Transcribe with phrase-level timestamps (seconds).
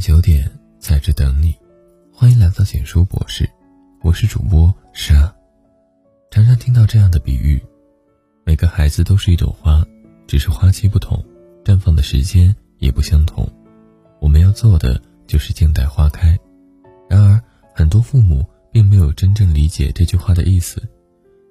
[0.00, 1.54] 九点在这等你，
[2.10, 3.46] 欢迎来到简书博士，
[4.00, 5.30] 我是主播莎。
[6.30, 7.62] 常常听到这样的比喻：
[8.42, 9.86] 每个孩子都是一朵花，
[10.26, 11.22] 只是花期不同，
[11.62, 13.46] 绽放的时间也不相同。
[14.20, 16.34] 我们要做的就是静待花开。
[17.06, 17.38] 然而，
[17.74, 18.42] 很多父母
[18.72, 20.82] 并没有真正理解这句话的意思，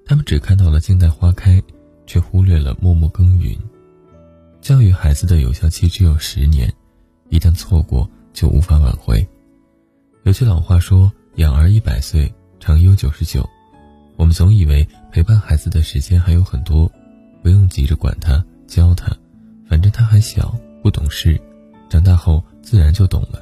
[0.07, 1.61] 他们只看到了静待花开，
[2.07, 3.55] 却忽略了默默耕耘。
[4.59, 6.74] 教育孩子的有效期只有十年。
[7.29, 9.28] 一旦错过，就无法挽回。
[10.24, 13.47] 有句老话说：“养儿一百岁，长忧九十九。”
[14.18, 16.92] 我们总以为陪伴孩子的时间还有很多，
[17.42, 19.15] 不用急着管他、教他，
[19.65, 21.39] 反正他还小，不懂事，
[21.89, 23.42] 长大后自然就懂了。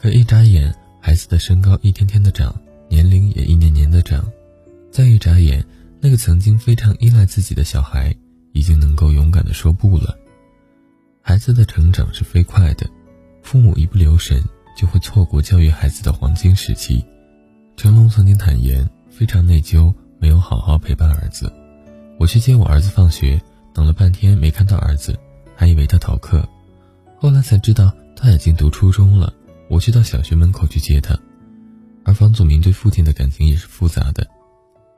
[0.00, 2.58] 可一眨眼，孩子的身高一天天的长，
[2.88, 4.24] 年龄也一年年的长，
[4.90, 5.62] 再一眨眼，
[6.00, 8.14] 那个曾经非常依赖自己的小孩，
[8.52, 10.16] 已经能够勇敢的说不了。
[11.20, 12.88] 孩子的成长是飞快的，
[13.42, 14.42] 父母一不留神
[14.76, 17.04] 就会错过教育孩子的黄金时期。
[17.76, 21.52] 成龙曾经坦言，非常内疚，没有好好陪伴儿子。
[22.18, 23.40] 我去接我儿子放学，
[23.74, 25.18] 等了半天没看到儿子，
[25.56, 26.48] 还以为他逃课，
[27.18, 29.32] 后来才知道他已经读初中了。
[29.68, 31.18] 我去到小学门口去接他。
[32.04, 34.26] 而房祖名对父亲的感情也是复杂的，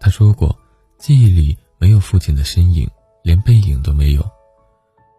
[0.00, 0.58] 他说过，
[0.98, 2.88] 记忆里没有父亲的身影，
[3.22, 4.24] 连背影都没有。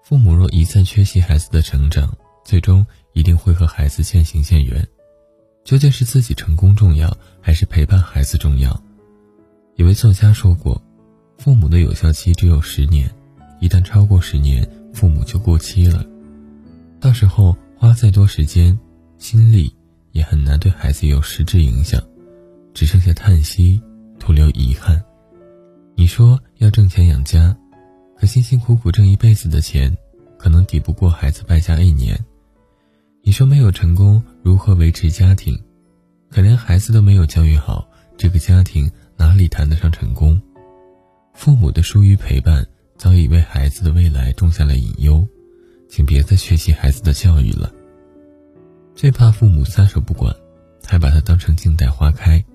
[0.03, 2.11] 父母若一再缺席孩子的成长，
[2.43, 2.85] 最终
[3.15, 4.87] 一定会和孩子渐行渐远。
[5.63, 8.79] 究竟是自己成功重要，还是陪伴孩子重要？
[9.77, 10.79] 有位作家说过
[11.39, 13.09] ：“父母的有效期只有十年，
[13.59, 16.05] 一旦超过十年，父母就过期了。
[16.99, 18.77] 到时候花再多时间、
[19.17, 19.73] 心力，
[20.11, 21.99] 也很难对孩子有实质影响，
[22.73, 23.81] 只剩下叹息，
[24.19, 25.03] 徒留遗憾。
[25.95, 27.57] 你说要挣钱养家？”
[28.17, 29.93] 可辛辛苦苦挣一辈子的钱，
[30.37, 32.17] 可能抵不过孩子败家一年。
[33.27, 35.59] 你说没有成功，如何维持家庭？
[36.29, 38.87] 可连孩子都没有教育好，这个家庭
[39.17, 40.39] 哪里谈得上成功？
[41.33, 42.63] 父母的疏于陪伴，
[42.99, 45.27] 早已为孩子的未来种下了隐忧。
[45.89, 47.73] 请别再缺席孩子的教育了。
[48.93, 50.31] 最怕父母撒手不管，
[50.85, 52.45] 还把他当成静待花开。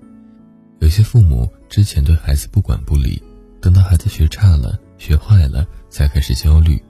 [0.79, 3.21] 有些父母之前对孩子不管不理，
[3.59, 4.79] 等到孩子学差了。
[4.97, 6.81] 学坏了才开始焦虑，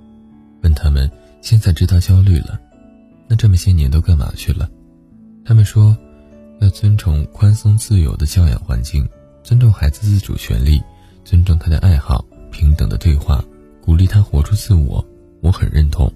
[0.62, 1.10] 问他们
[1.42, 2.62] 现在知道焦虑了，
[3.32, 4.70] 那这么些年都干嘛去了？
[5.46, 5.96] 他们说，
[6.60, 9.08] 要尊重宽松自由的教养环境，
[9.42, 10.82] 尊重孩子自主权利，
[11.24, 13.42] 尊重他的爱好，平等的对话，
[13.82, 15.08] 鼓励他活出自我。
[15.42, 16.12] 我很认同。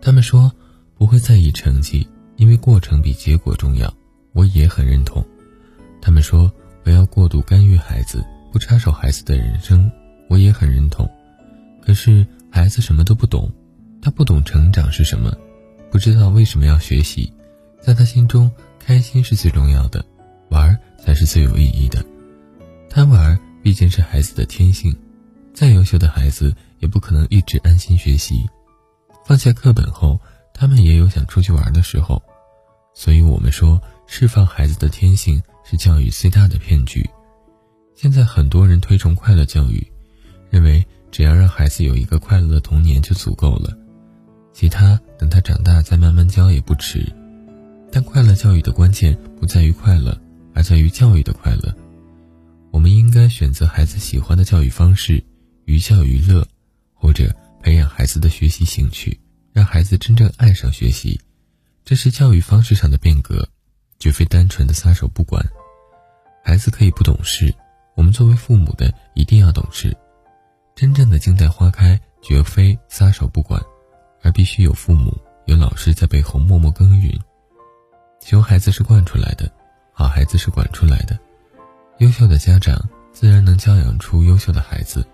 [0.00, 0.52] 他们说
[0.96, 2.06] 不会在意成绩，
[2.36, 3.92] 因为过程比结果重要。
[4.32, 5.26] 我也很认同。
[6.00, 6.48] 他们说
[6.84, 9.90] 不要过度干预孩子，不插手孩子的人生。
[10.28, 11.10] 我也很认同，
[11.82, 13.50] 可是孩子什么都不懂，
[14.00, 15.36] 他不懂成长是什么，
[15.90, 17.32] 不知道为什么要学习，
[17.80, 20.04] 在他心中，开心是最重要的，
[20.50, 22.04] 玩才是最有意义的。
[22.88, 24.96] 贪玩毕竟是孩子的天性，
[25.52, 28.46] 再优秀的孩子也不可能一直安心学习，
[29.24, 30.20] 放下课本后，
[30.54, 32.22] 他们也有想出去玩的时候。
[32.94, 37.08] 所以我们说，释放孩子的天性是教育最大的骗局。
[37.94, 39.86] 现在很多人推崇快乐教育。
[40.50, 43.76] 认为只要让孩子有一个快乐的童年就足够了，
[44.58, 47.06] 其他等他长大再慢慢教也不迟。
[47.92, 50.20] 但快乐教育的关键不在于快乐，
[50.52, 51.72] 而在于教育的快乐。
[52.72, 55.22] 我们应该选择孩子喜欢的教育方式，
[55.66, 56.44] 寓教于乐，
[56.92, 57.32] 或者
[57.62, 59.20] 培养孩子的学习兴趣，
[59.52, 61.20] 让孩子真正爱上学习。
[61.84, 63.48] 这是教育方式上的变革，
[64.00, 65.40] 绝非单纯的撒手不管。
[66.42, 67.54] 孩子可以不懂事，
[67.94, 69.96] 我们作为父母的一定要懂事。
[70.74, 73.62] 真正的静待花开，绝非撒手不管，
[74.22, 77.12] 而必须有父母、有老师在背后默默耕耘。
[78.20, 79.50] 熊孩子是惯出来的，
[79.92, 81.18] 好孩子是管出来的。
[81.98, 82.78] 优秀的家长
[83.12, 85.06] 自然能教养出优秀的孩子，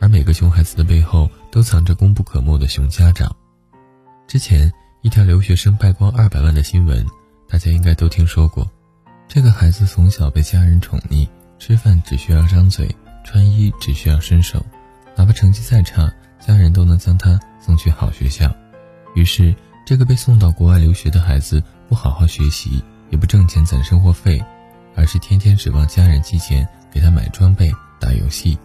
[0.00, 3.34] 而每个熊孩子的背后都藏着功不可没的熊家长。
[4.26, 4.70] 之前
[5.02, 7.06] 一条留学生败光二百万的新闻，
[7.48, 8.68] 大家应该都听说过。
[9.28, 11.28] 这个孩子从小被家人宠溺，
[11.58, 12.94] 吃饭只需要张嘴，
[13.24, 14.64] 穿衣只需要伸手。
[15.14, 16.12] 哪怕成绩再差，
[16.44, 18.52] 家人都能将他送去好学校。
[19.14, 19.54] 于是，
[19.86, 24.42] 这个被送到国外留学的孩子不好好学习，也不挣钱攒生活费，
[24.96, 28.58] 而是天天指望家人寄钱给他买装备、打游戏。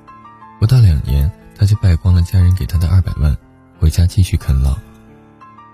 [0.59, 3.35] 不到两年，他就败光了家人给他的二百万，
[3.79, 4.75] 回家继续啃老。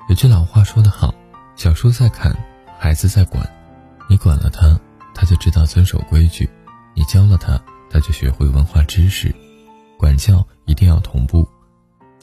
[0.10, 1.14] 有句老话说得好
[1.56, 2.36] ：“小树在砍，
[2.78, 3.48] 孩子在管。
[4.10, 4.78] 你管了他，
[5.16, 6.46] 他就知道遵守规矩；
[6.94, 7.58] 你教了他，
[7.90, 9.34] 他就学会文化知识。”
[9.98, 11.48] 管教一定要同步，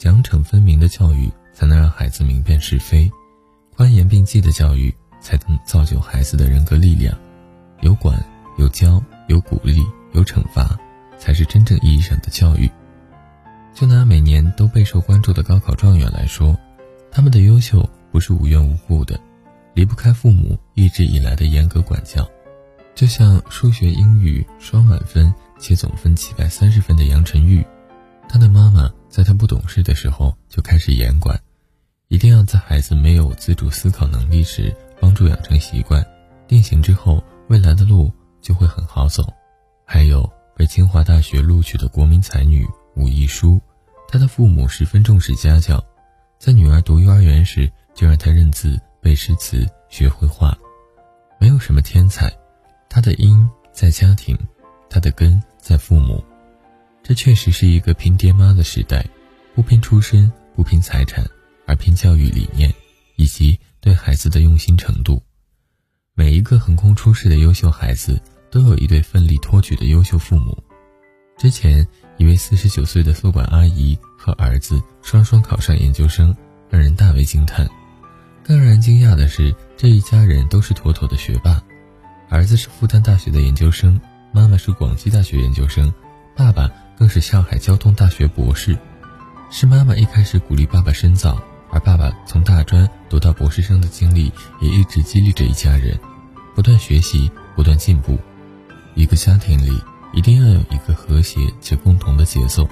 [0.01, 3.07] 奖惩分明的教育才能让孩子明辨是非；
[3.77, 7.15] 宽严并济的教育才能造就孩子的人格力量。
[7.81, 8.19] 有管、
[8.57, 9.79] 有教、有鼓励、
[10.13, 10.75] 有惩罚，
[11.19, 12.67] 才是真正意义上的教育。
[13.75, 16.57] 就拿每年都备受关注的高考状元来说，
[17.11, 19.19] 他们的优秀不是无缘无故的，
[19.75, 22.27] 离不开父母一直以来的严格管教。
[22.95, 27.63] 就像数学、英语双满分且总分七百三十分的杨晨玉，
[28.27, 31.39] 他的妈妈在他不懂事的时候就开始严管，
[32.07, 36.03] 一定要在孩子没有自主思考能力时帮助养成习惯，
[36.47, 37.23] 定型之后。
[37.47, 38.09] 未来的路
[38.41, 39.27] 就会很好走。
[39.83, 42.65] 还有被清华大学录取的国民才女
[42.95, 43.59] 武亦姝，
[44.07, 45.83] 她的父母十分重视家教，
[46.39, 50.57] 在女儿读幼儿园时就让她认字、背诗词、学绘画。
[51.41, 52.31] 没有什么天才，
[52.87, 54.37] 她的因在家庭，
[54.89, 56.23] 她的根在父母。
[57.03, 59.05] 这确实是一个拼爹妈的时代，
[59.55, 61.25] 不拼出身，不拼财产，
[61.65, 62.73] 而拼教育理念
[63.15, 65.21] 以及对孩子的用心程度。
[66.13, 68.21] 每一个横空出世的优秀孩子，
[68.51, 70.55] 都有一对奋力托举的优秀父母。
[71.37, 71.87] 之前，
[72.17, 76.35] 一位四十九岁的宿管阿姨和儿子双双考上研究生，
[76.69, 77.67] 让人大为惊叹。
[78.43, 81.61] 更让人惊讶的是，这一家人都是妥妥的学霸。
[82.29, 83.99] 儿子是复旦大学的研究生，
[84.31, 85.91] 妈妈是广西大学研究生，
[86.35, 86.71] 爸爸
[87.01, 88.77] 更是上海交通大学博士。
[89.49, 91.41] 是妈妈一开始鼓励爸爸深造。
[91.71, 95.99] 而爸爸从大专读到博士生的经历，也一直激励着一家人
[96.53, 98.19] 不断学习、不断进步。
[98.93, 99.81] 一个家庭里
[100.13, 102.69] 一定要有一个和谐且共同的节奏。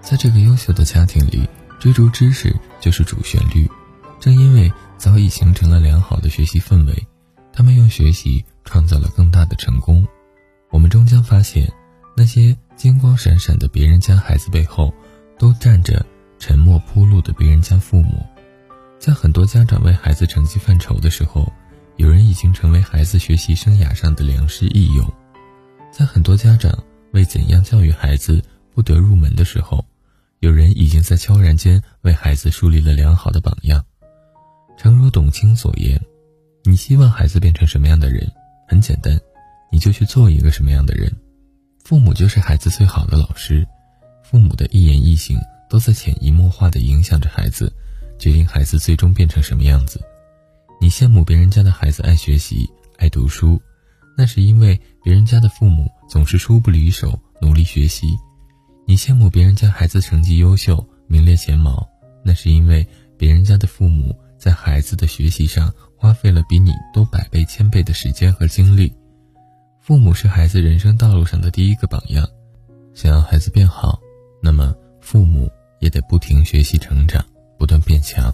[0.00, 1.46] 在这个优秀的家庭里，
[1.78, 3.70] 追逐知识就是主旋律。
[4.18, 7.06] 正因为早已形成了良好的学习氛围，
[7.52, 10.06] 他们用学习创造了更大的成功。
[10.70, 11.70] 我们终将发现，
[12.18, 14.92] 那些金光闪闪的别人家孩子背后，
[15.38, 16.04] 都站着。
[16.40, 18.24] 沉默铺路的别人家父母，
[18.98, 21.52] 在很多家长为孩子成绩犯愁的时候，
[21.96, 25.02] 有人已经成为孩子学习生涯上的良师益友；
[25.92, 26.72] 在很多家长
[27.12, 28.40] 为怎样教育孩子
[28.72, 29.84] 不得入门的时候，
[30.38, 33.84] 有人已经在悄然间为孩子树立了良好的榜样。
[34.76, 36.00] 诚如董卿所言
[36.62, 38.30] ：“你希望孩子变成什么样的人？
[38.68, 39.20] 很简单，
[39.72, 41.12] 你就去做一个什么样的人。
[41.88, 43.66] 父母就是孩子最好的老师，
[44.22, 45.38] 父母的一言一行。”
[45.70, 47.72] 都在潜移默化地影响着孩子，
[48.18, 49.98] 决定孩子最终变成什么样子。
[50.78, 52.68] 你羡慕别人家的孩子爱学习、
[52.98, 53.58] 爱读书，
[54.18, 58.08] 那是因为别人家的父母总是书不离手、努力学习；
[58.86, 61.88] 你羡慕别人家孩子成绩优秀、名列前茅，
[62.22, 62.86] 那是因为
[63.16, 68.92] 别人家的父母在孩子的学习上花费了比你多百倍、千倍的时间和精力。
[69.88, 72.28] 父母是孩子人生道路上的第一个榜样，
[72.92, 73.98] 想要孩子变好，
[74.42, 75.50] 那么父母。
[75.80, 77.24] 也得不停学习成长，
[77.56, 78.30] 不断变强。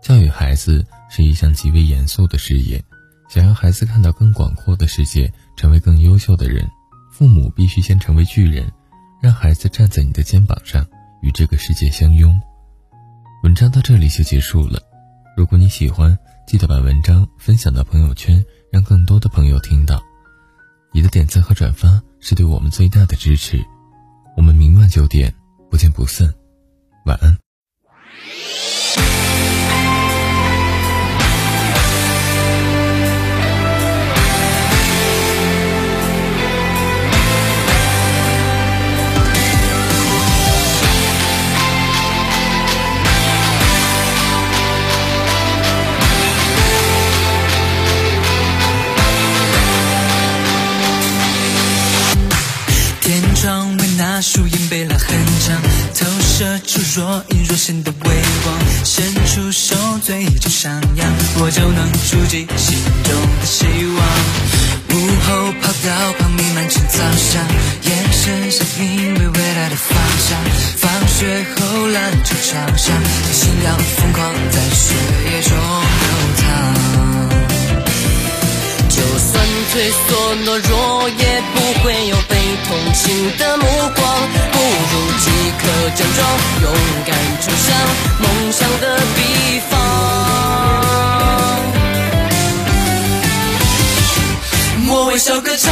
[0.00, 2.80] 教育孩子是一项极为严肃的事业，
[3.28, 6.64] 想让孩子看到更广阔的世界，成为更优秀的人，
[7.10, 8.70] 父母必须先成为巨人，
[9.20, 10.86] 让孩子站在你的肩膀上，
[11.22, 12.40] 与这个世界相拥。
[13.42, 14.80] 文章到这里就结束了。
[15.36, 16.16] 如果你喜欢，
[16.46, 20.00] 记得把文章分享到朋友圈，让更多的朋友听到。
[20.92, 23.58] 你的点赞和转发是对我们最大的支持。
[24.36, 25.32] 我们明晚九点
[25.70, 26.32] 不见不散。
[27.04, 27.36] 晚安。
[56.98, 64.04] 若隐若现的微光，伸出手嘴就上扬，我就能触及心中的希望。
[64.90, 67.46] 午后跑道旁弥漫成早香，
[67.84, 70.36] 眼神像因为未来的方向。
[70.76, 73.00] 放学后篮球场上，
[73.32, 74.94] 心要疯狂在血
[75.30, 76.08] 液中流
[76.42, 76.87] 淌。
[79.70, 82.34] 退缩懦弱，也不会有被
[82.66, 84.28] 同情的目光。
[84.50, 85.62] 不如即刻
[85.94, 86.18] 站桩，
[86.62, 86.72] 勇
[87.06, 87.66] 敢冲向
[88.18, 89.78] 梦想的彼方。
[94.90, 95.70] 我微笑歌唱，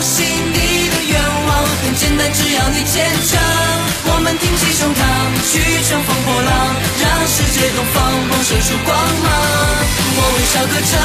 [0.00, 1.50] 心里的愿望
[1.82, 3.38] 很简单，只要你坚强。
[4.06, 5.02] 我们挺起胸膛，
[5.50, 6.50] 去乘风破浪，
[7.02, 7.96] 让世界东方
[8.28, 9.89] 萌生出光芒。
[10.44, 10.98] 小歌唱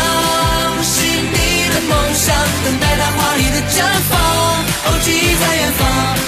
[0.84, 3.76] 是你的梦想，等待它华丽的绽
[4.10, 4.18] 放，
[4.86, 5.82] 哦，记忆在远方，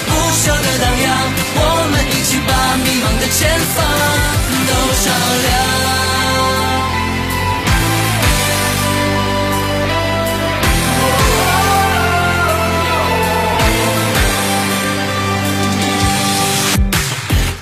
[0.06, 1.06] 不朽的荡漾，
[1.56, 1.58] 我
[1.90, 2.50] 们一起把
[2.84, 3.38] 迷茫的前
[3.74, 3.76] 方
[4.68, 4.72] 都
[5.04, 5.06] 照
[5.42, 5.48] 亮。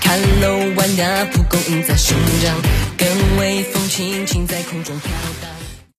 [0.02, 0.04] 看
[0.40, 0.44] 楼
[0.76, 1.00] 外那
[1.32, 2.54] 蒲公英在生长，
[2.96, 5.10] 跟微风轻轻在空中飘。